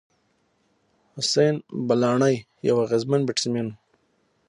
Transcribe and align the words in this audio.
حسېن 1.17 1.55
بلاڼي 1.87 2.35
یو 2.67 2.75
اغېزمن 2.85 3.21
بېټسمېن 3.27 3.67
وو. 3.69 3.75